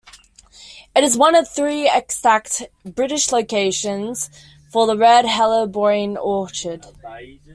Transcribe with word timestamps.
It 0.95 1.03
is 1.03 1.15
one 1.15 1.35
of 1.35 1.47
three 1.47 1.87
extant 1.87 2.63
British 2.83 3.31
locations 3.31 4.31
for 4.71 4.87
the 4.87 4.97
red 4.97 5.25
helleborine 5.25 6.17
orchid. 6.17 6.87